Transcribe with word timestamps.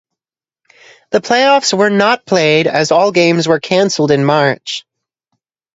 The 1.11 1.21
playoffs 1.21 1.77
were 1.77 1.91
not 1.91 2.25
played 2.25 2.65
as 2.65 2.91
all 2.91 3.11
games 3.11 3.47
were 3.47 3.59
cancelled 3.59 4.09
in 4.09 4.25
March. 4.25 4.83